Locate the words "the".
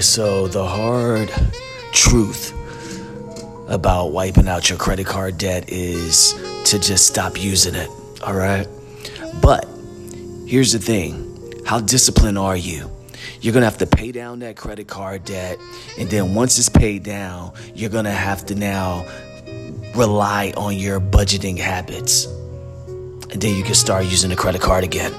0.48-0.66, 10.72-10.78, 24.30-24.36